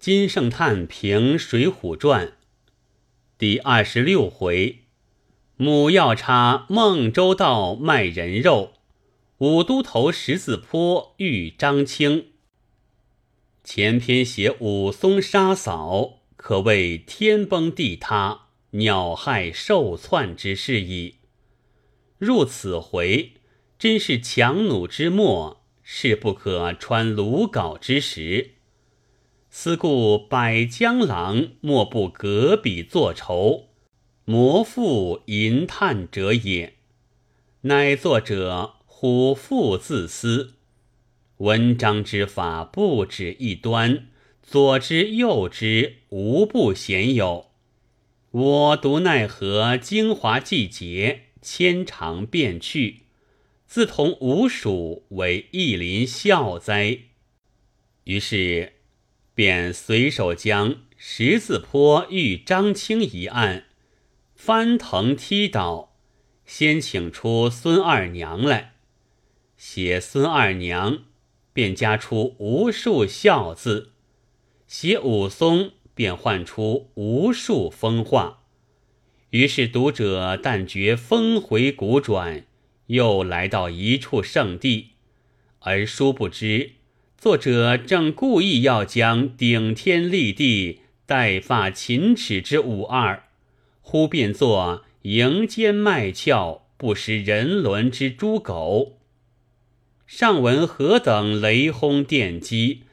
[0.00, 2.28] 金圣叹评《水浒传》
[3.36, 4.78] 第二十六回：
[5.58, 8.72] 母要插孟州道卖人肉，
[9.36, 12.28] 五都头十字坡遇张青。
[13.62, 21.16] 前篇写武松杀嫂，可谓天崩地塌、鸟害兽窜之事矣。
[22.16, 23.34] 入此回，
[23.78, 28.52] 真是强弩之末，势不可穿鲁缟之时。
[29.52, 33.66] 思故百江郎莫不隔笔作愁，
[34.24, 36.74] 磨腹吟叹者也。
[37.62, 40.54] 乃作者虎腹自私，
[41.38, 44.06] 文章之法不止一端，
[44.40, 47.50] 左之右之无不鲜有。
[48.30, 53.00] 我独奈何精华季节牵肠便去，
[53.66, 57.00] 自同吴蜀为一林笑哉？
[58.04, 58.74] 于是。
[59.40, 63.64] 便随手将十字坡遇张青一案
[64.34, 65.94] 翻腾踢倒，
[66.44, 68.74] 先请出孙二娘来
[69.56, 71.04] 写孙二娘，
[71.54, 73.92] 便加出无数笑字；
[74.66, 78.42] 写武松，便换出无数风话。
[79.30, 82.44] 于是读者但觉峰回古转，
[82.88, 84.90] 又来到一处圣地，
[85.60, 86.72] 而殊不知。
[87.20, 93.24] 作者正故意要将顶天立地、带发勤齿之武二，
[93.82, 99.00] 忽变作迎肩卖俏、不识人伦之猪狗。
[100.06, 102.84] 上文何等雷轰电击，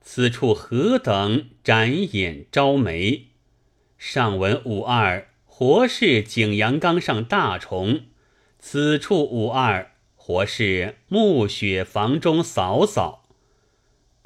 [0.00, 3.26] 此处何等展眼招眉。
[3.98, 8.06] 上文武二活是景阳冈上大虫，
[8.58, 13.27] 此处武二活是暮雪房中嫂嫂。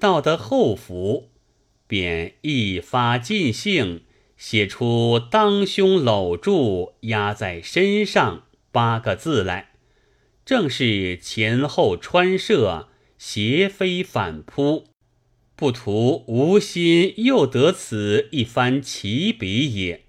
[0.03, 1.29] 到得后府，
[1.87, 4.03] 便一发尽兴，
[4.37, 8.43] 写出“当胸搂住，压在身上”
[8.73, 9.75] 八个字来，
[10.45, 14.87] 正是前后穿射，斜飞反扑，
[15.55, 20.03] 不图无心，又得此一番奇笔也。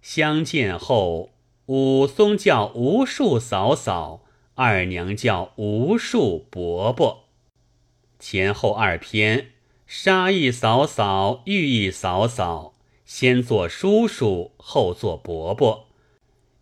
[0.00, 1.34] 相见后，
[1.66, 4.24] 武松叫无数嫂嫂，
[4.54, 7.23] 二娘叫无数伯伯。
[8.26, 9.48] 前后二篇，
[9.86, 12.72] 杀一嫂嫂，遇一嫂嫂，
[13.04, 15.88] 先做叔叔，后做伯伯，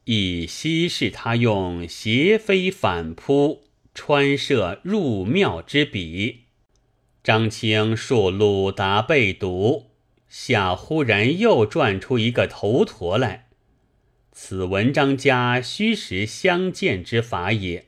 [0.07, 3.63] 以稀释他用斜飞反扑、
[3.95, 6.47] 穿射入庙之笔。
[7.23, 9.93] 张清述鲁达被毒，
[10.29, 13.47] 下忽然又转出一个头陀来，
[14.33, 17.87] 此文章家虚实相见之法也。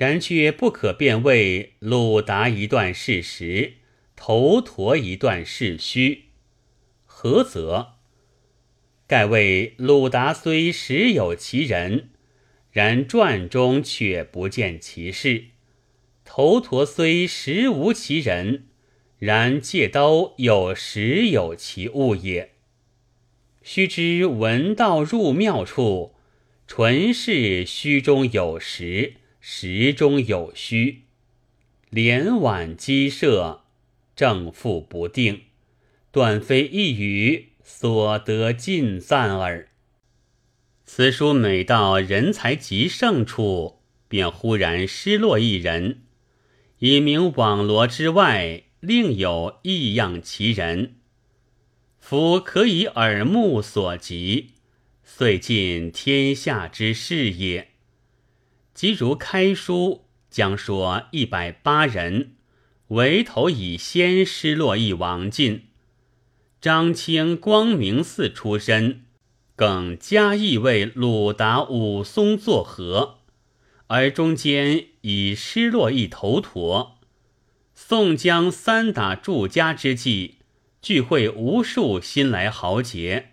[0.00, 3.74] 然却不可辨为鲁达一段事实，
[4.16, 6.30] 头陀一段事虚。
[7.04, 7.96] 何则？
[9.06, 12.08] 盖谓鲁达虽实有其人，
[12.70, 15.50] 然传中却不见其事；
[16.24, 18.68] 头陀虽实无其人，
[19.18, 22.52] 然借刀有实有其物也。
[23.62, 26.14] 须知文道入妙处，
[26.66, 29.16] 纯是虚中有实。
[29.40, 31.04] 实中有虚，
[31.88, 33.62] 连晚积射，
[34.14, 35.42] 正负不定，
[36.12, 39.68] 断非一语所得尽赞耳。
[40.84, 46.02] 此书每到人才极盛处，便忽然失落一人，
[46.80, 50.96] 以明网罗之外，另有异样其人。
[51.98, 54.50] 夫可以耳目所及，
[55.04, 57.68] 遂尽天下之事也。
[58.74, 62.36] 即如开书将说一百八人，
[62.88, 65.64] 唯头以先失落一王进。
[66.60, 69.04] 张清光明寺出身，
[69.56, 73.20] 更加意为鲁达、武松作和，
[73.88, 76.98] 而中间已失落一头陀。
[77.74, 80.36] 宋江三打祝家之际，
[80.82, 83.30] 聚会无数新来豪杰，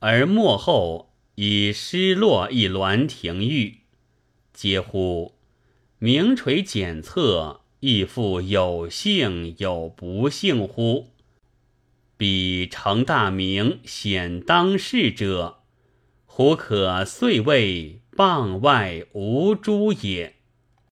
[0.00, 3.85] 而幕后已失落一栾廷玉。
[4.56, 5.34] 嗟乎！
[5.98, 11.08] 名垂检测，亦复有幸有不幸乎？
[12.16, 15.58] 彼成大名，显当世者，
[16.24, 20.35] 胡可遂谓傍外无诸也？